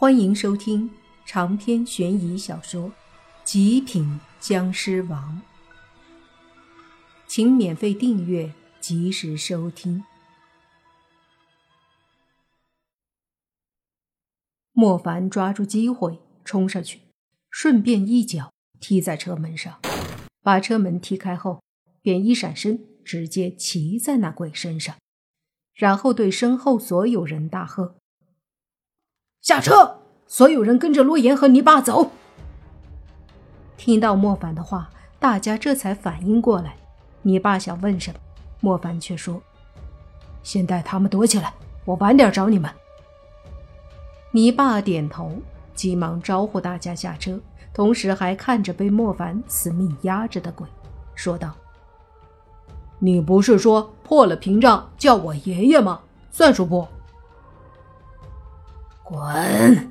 [0.00, 0.88] 欢迎收听
[1.26, 2.88] 长篇悬疑小说
[3.42, 5.42] 《极品僵尸王》，
[7.26, 10.04] 请免费订阅，及时收听。
[14.70, 17.00] 莫凡抓住机会冲上去，
[17.50, 19.80] 顺便一脚踢在车门上，
[20.42, 21.60] 把车门踢开后，
[22.00, 24.94] 便一闪身，直接骑在那鬼身上，
[25.74, 27.97] 然后对身后所有人大喝。
[29.48, 30.00] 下车！
[30.26, 32.10] 所有人跟着洛言和泥巴走。
[33.78, 36.76] 听到莫凡的话，大家这才反应过来。
[37.22, 38.20] 泥巴想问什么，
[38.60, 39.40] 莫凡却说
[40.44, 41.54] ：“先带他们躲起来，
[41.86, 42.70] 我晚点找你们。”
[44.32, 45.32] 泥巴点头，
[45.74, 47.40] 急忙招呼大家下车，
[47.72, 50.68] 同时还看着被莫凡死命压着的鬼，
[51.14, 51.54] 说道
[53.00, 56.00] ：“你不是说破了屏障叫我爷爷吗？
[56.30, 56.86] 算数不？”
[59.08, 59.90] 滚！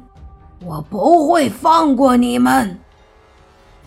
[0.63, 2.77] 我不会放过你们！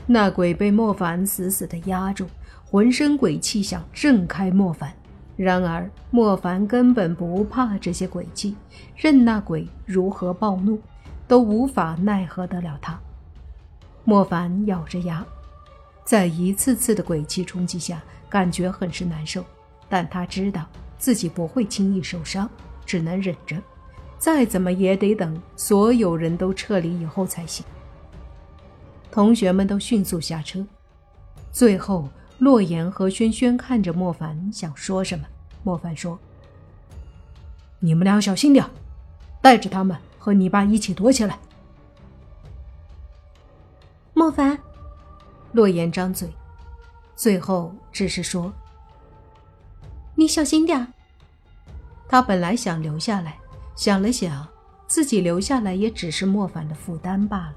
[0.05, 2.27] 那鬼被莫凡死死的压住，
[2.69, 4.92] 浑身鬼气想震开莫凡。
[5.37, 8.56] 然而莫凡根本不怕这些鬼气，
[8.97, 10.81] 任那鬼如何暴怒，
[11.28, 12.98] 都无法奈何得了他。
[14.03, 15.25] 莫凡咬着牙，
[16.05, 19.44] 在一次次的鬼气冲击下，感觉很是难受，
[19.89, 20.67] 但他知道
[20.98, 22.50] 自己不会轻易受伤，
[22.84, 23.56] 只能忍着。
[24.20, 27.64] 再怎么也得等所有人都撤离以后才行。
[29.10, 30.64] 同学们都迅速下车。
[31.50, 32.06] 最后，
[32.38, 35.24] 洛言和轩轩看着莫凡，想说什么。
[35.64, 36.18] 莫凡说
[37.80, 38.64] ：“你们俩小心点，
[39.41, 41.38] 带着他们和你爸一起躲起来。”
[44.12, 44.58] 莫凡，
[45.52, 46.28] 洛言张嘴，
[47.16, 48.52] 最后只是说
[50.14, 50.92] ：“你小心点。”
[52.06, 53.38] 他本来想留下来。
[53.81, 54.47] 想了想，
[54.86, 57.55] 自己留下来也只是莫凡的负担罢了。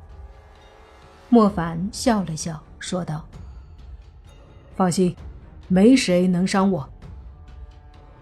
[1.28, 3.26] 莫凡笑了笑，说道
[4.74, 5.14] ：“放心，
[5.68, 6.90] 没谁能伤我。”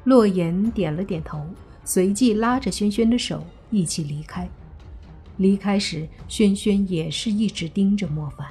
[0.05, 1.45] 洛言点了点头，
[1.85, 4.49] 随即拉着轩轩的手一起离开。
[5.37, 8.47] 离开时，轩轩也是一直盯着莫凡。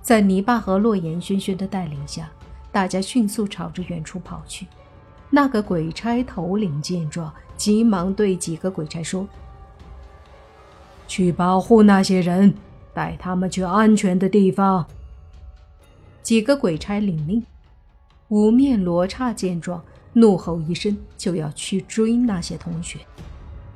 [0.00, 2.30] 在泥巴和洛言、轩轩的带领下，
[2.72, 4.66] 大家迅速朝着远处跑去。
[5.34, 9.26] 那个鬼差头领见状，急忙对几个鬼差说
[11.08, 12.54] ：“去保护那些人，
[12.92, 14.86] 带他们去安全的地方。”
[16.22, 17.44] 几个鬼差领命。
[18.28, 23.00] 五面罗刹见状，怒吼一声，就要去追那些同学。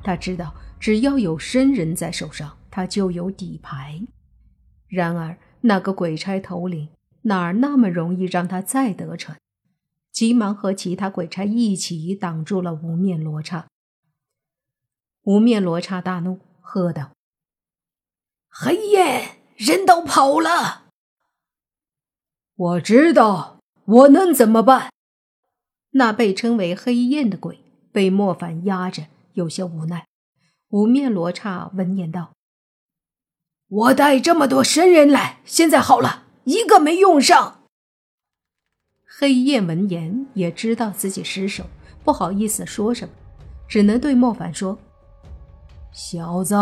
[0.01, 4.01] 他知道，只要有生人在手上，他就有底牌。
[4.87, 6.87] 然而，那个鬼差头领
[7.23, 9.35] 哪儿那么容易让他再得逞？
[10.19, 13.69] 急忙和其他鬼差一起挡住了无面罗刹。
[15.21, 17.13] 无面罗刹大怒，喝道
[18.51, 20.89] ：“黑焰，人都跑了！
[22.53, 24.91] 我知道，我能怎么办？”
[25.91, 27.63] 那被称为黑焰的鬼
[27.93, 30.05] 被莫凡压着，有些无奈。
[30.67, 32.33] 无面罗刹闻言道
[33.69, 37.55] ：“我带这么多神人来，现在好了，一个没用上。”
[39.11, 41.63] 黑夜闻言也知道自己失手，
[42.03, 43.13] 不好意思说什么，
[43.67, 44.77] 只能对莫凡说
[45.91, 46.55] ：“小子，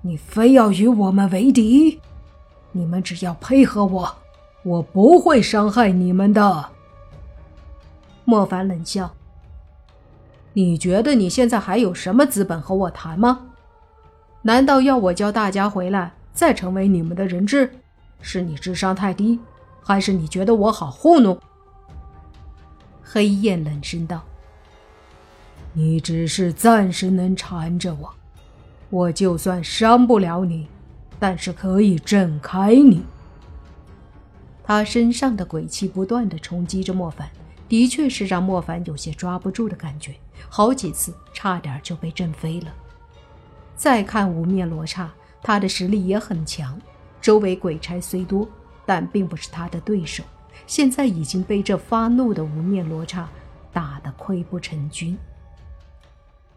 [0.00, 2.00] 你非要与我们为敌？
[2.70, 4.16] 你们只要配合我，
[4.62, 6.64] 我不会伤害你们的。”
[8.24, 9.12] 莫凡冷笑
[10.54, 13.48] ：“你觉得你现在还有什么资本和我谈吗？
[14.42, 17.68] 难道要我叫大家回来再成为你们的人质？
[18.20, 19.40] 是你智商太低，
[19.82, 21.36] 还是你觉得我好糊弄？”
[23.14, 24.24] 黑焰冷声道
[25.72, 28.12] ：“你只是暂时能缠着我，
[28.90, 30.66] 我就算伤不了你，
[31.20, 33.04] 但是可以震开你。”
[34.66, 37.30] 他身上的鬼气不断的冲击着莫凡，
[37.68, 40.16] 的确是让莫凡有些抓不住的感觉，
[40.48, 42.74] 好几次差点就被震飞了。
[43.76, 45.08] 再看无面罗刹，
[45.40, 46.76] 他的实力也很强，
[47.20, 48.48] 周围鬼差虽多，
[48.84, 50.24] 但并不是他的对手。
[50.66, 53.28] 现在已经被这发怒的无面罗刹
[53.72, 55.16] 打得溃不成军。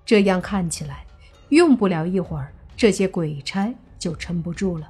[0.05, 1.05] 这样看起来，
[1.49, 4.89] 用不了一会儿，这些鬼差就撑不住了。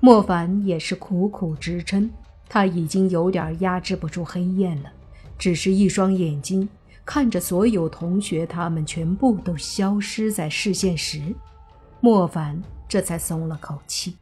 [0.00, 2.10] 莫凡也是苦苦支撑，
[2.48, 4.92] 他已经有点压制不住黑焰了，
[5.38, 6.68] 只是一双眼睛
[7.04, 11.34] 看着所有同学他们全部都消失在视线时，
[12.00, 14.16] 莫凡这才松了口气，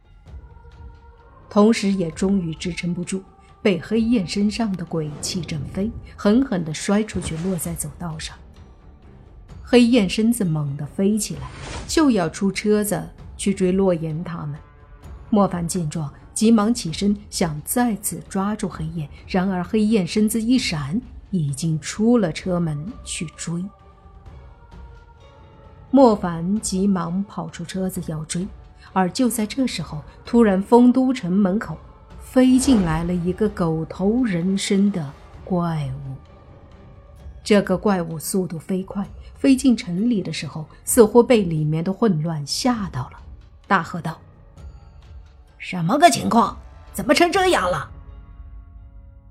[1.49, 3.21] 同时也终于支撑不住。
[3.63, 8.37] 被黑焰身上的鬼气震飞，狠狠地摔出去，落在走道上。
[9.63, 11.49] 黑焰身子猛地飞起来，
[11.87, 14.59] 就要出车子去追洛言他们。
[15.29, 21.01] 莫凡见状，急忙起身想再次抓住黑燕，然而黑燕身子一闪，
[21.31, 23.63] 已经出了车门去追。
[25.89, 28.47] 莫凡急忙跑出车子要追，
[28.91, 31.77] 而就在这时候，突然丰都城门口
[32.33, 35.13] 飞进来了一个狗头人身的
[35.45, 36.15] 怪物。
[37.43, 43.19] 这个怪物速度飞快，飞进城里的时候，似乎被里面的混乱吓到了，
[43.67, 44.19] 大喝道
[45.59, 46.57] ：“什么个情况？
[46.91, 47.91] 怎么成这样了？”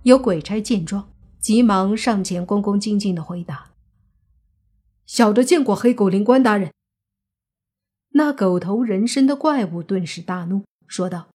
[0.05, 1.09] 有鬼差见状，
[1.41, 3.71] 急忙上前，恭恭敬敬的回答。
[5.07, 6.73] 小的见过黑狗灵官大人。
[8.11, 11.27] 那狗头人身的怪物顿时大怒，说道：“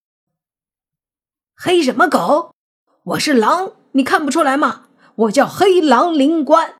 [1.59, 2.53] 黑什么狗？
[3.01, 4.89] 我是狼，你看不出来吗？
[5.15, 6.75] 我叫黑狼灵官。”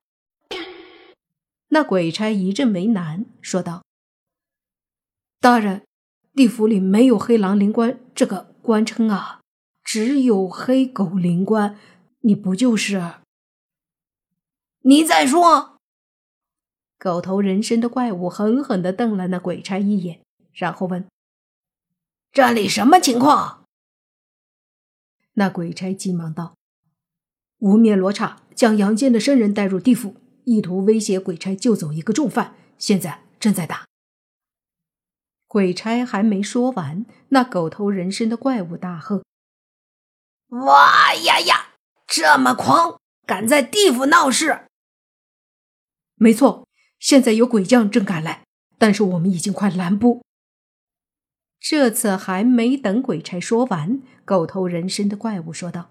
[1.70, 3.82] 那鬼差一阵为难，说道
[5.40, 5.82] ：“大人，
[6.32, 9.40] 地府里没有黑狼灵官这个官称啊，
[9.82, 11.76] 只有黑狗灵官。
[12.20, 13.14] 你不就是？
[14.82, 15.76] 你再说。”
[17.00, 20.20] 狗头人身的怪物狠狠地瞪了那鬼差一眼，
[20.52, 21.04] 然后问
[22.30, 23.56] ：“这里什么情况？”
[25.38, 26.56] 那鬼差急忙道
[27.58, 33.86] ：“无面罗刹将阳间的生人带入地府，意图威胁鬼差救走一个重犯，现在正在打。”
[35.46, 39.22] 鬼差还没说完，那狗头人身的怪物大喝
[40.66, 41.74] ：“哇呀呀！
[42.08, 44.66] 这么狂，敢在地府闹事！”
[46.16, 46.66] 没错。
[46.98, 48.42] 现在有鬼将正赶来，
[48.76, 50.24] 但是我们已经快拦不。
[51.60, 55.90] 这次还没等鬼差说完，狗头人身的怪物说道：“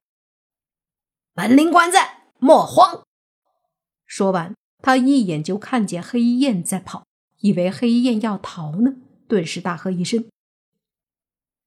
[1.33, 3.05] 本灵官在，莫慌。”
[4.05, 7.05] 说完，他一眼就看见黑燕在跑，
[7.39, 8.95] 以为黑燕要逃呢，
[9.27, 10.25] 顿时大喝一声：“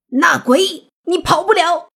[0.08, 1.88] 那鬼，你跑不了！”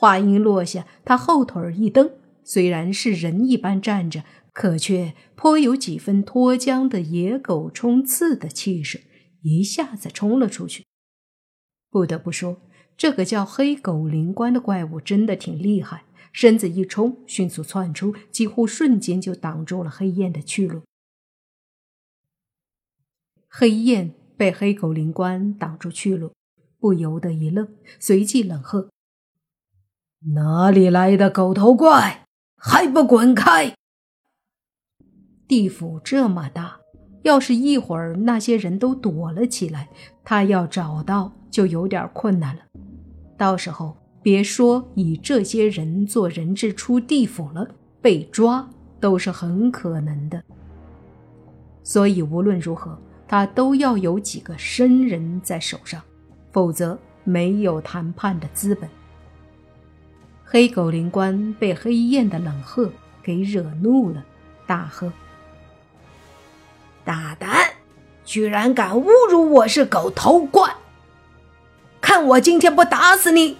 [0.00, 2.10] 话音落下，他后腿一蹬，
[2.42, 4.24] 虽然是人一般站着。
[4.54, 9.02] 可却颇有几分脱缰的野狗冲刺的气势，
[9.44, 10.84] 一下子冲了出去。
[11.90, 12.60] 不得不说，
[12.96, 20.82] 这个叫黑狗灵官的怪物真的挺厉害，身子一冲，迅速窜出，几乎瞬间就挡住了黑燕的去路。
[23.48, 26.32] 黑燕被黑狗灵官挡住去路，
[26.80, 28.90] 不由得一愣，随即冷喝
[30.34, 32.26] ：“哪里来的狗头怪，
[32.56, 33.76] 还不滚开！”
[35.46, 36.80] 地府这么大，
[37.24, 39.88] 要是一会儿那些人都躲了起来，
[40.22, 42.62] 他要找到就有点困难了。
[43.36, 47.66] 到时候别说以这些人做人质出地府了，
[48.02, 48.68] 被抓
[49.00, 50.42] 都是很可能的。
[51.82, 56.02] 所以无论如何，他都要有几个生人在手上，
[56.52, 58.88] 否则没有谈判的资本。
[60.44, 62.90] 黑狗灵官被黑燕的冷喝
[63.22, 64.22] 给惹怒了，
[64.66, 65.10] 大喝。
[67.04, 67.74] 大胆！
[68.24, 70.76] 居然敢侮辱我是狗头怪！
[72.00, 73.58] 看我今天不打死你！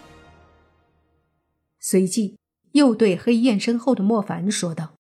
[1.78, 2.38] 随即
[2.72, 4.94] 又对黑燕身后的莫凡说道：“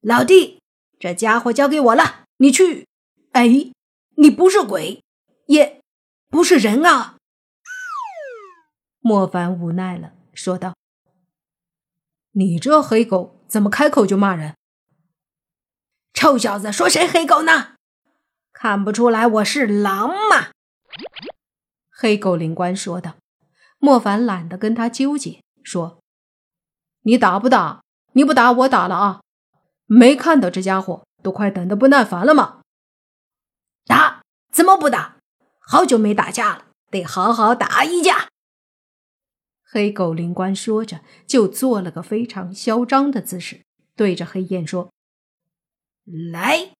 [0.00, 0.62] 老弟，
[0.98, 2.86] 这家伙交给我了，你去。
[3.32, 3.70] 哎，
[4.16, 5.02] 你不是鬼，
[5.46, 5.80] 也
[6.30, 7.16] 不是人啊！”
[9.00, 10.74] 莫凡无奈了，说道
[12.32, 14.54] ：“你这黑狗怎么开口就骂人？”
[16.20, 17.76] 臭小子，说谁黑狗呢？
[18.52, 20.50] 看不出来我是狼吗？
[21.88, 23.16] 黑狗灵官说道。
[23.78, 26.02] 莫凡懒得跟他纠结，说
[27.04, 27.82] ：“你打不打？
[28.12, 29.22] 你不打，我打了啊！
[29.86, 32.60] 没看到这家伙都快等得不耐烦了吗？
[33.86, 34.20] 打？
[34.52, 35.16] 怎么不打？
[35.58, 38.28] 好久没打架了，得好好打一架。”
[39.64, 43.62] 黑狗灵官说着，就做了个非常嚣张的姿势，
[43.96, 44.90] 对着黑燕说。
[46.10, 46.70] 来！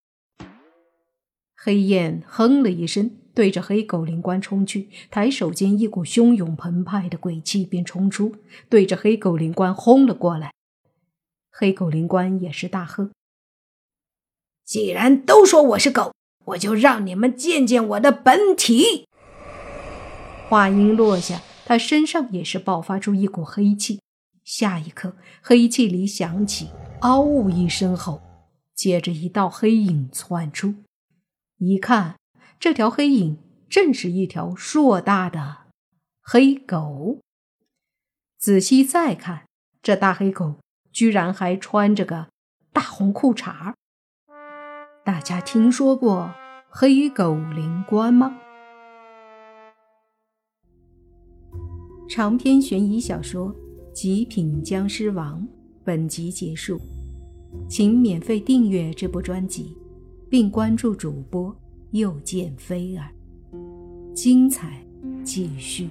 [1.57, 8.35] 黑燕哼了一声，对着黑狗灵官冲去，抬手间一股汹涌澎湃的鬼气便冲出，
[8.69, 10.53] 对着黑狗灵官轰了过来。
[11.53, 13.11] 黑狗灵官也是大喝
[14.65, 16.15] ：“既然都说我是狗，
[16.47, 19.07] 我就让你们见见我的本体！”
[20.49, 24.01] 话音落下，他身上也是爆发出一股黑气，
[24.43, 26.71] 下一刻，黑气里响起
[27.03, 28.23] “嗷呜”一声后。
[28.81, 30.73] 接着，一道黑影窜出，
[31.59, 32.17] 一看，
[32.59, 33.37] 这条黑影
[33.69, 35.67] 正是一条硕大的
[36.23, 37.19] 黑狗。
[38.39, 39.45] 仔细再看，
[39.83, 40.55] 这大黑狗
[40.91, 42.29] 居然还穿着个
[42.73, 43.75] 大红裤衩
[45.05, 46.33] 大家听说过
[46.71, 48.35] 黑狗灵官吗？
[52.09, 53.55] 长篇悬疑小说
[53.93, 55.43] 《极品僵尸王》
[55.85, 56.81] 本集结束，
[57.69, 59.77] 请免费订阅这部专辑，
[60.29, 61.55] 并关注主播
[61.91, 63.11] 又见菲儿，
[64.15, 64.85] 精彩
[65.25, 65.89] 继续。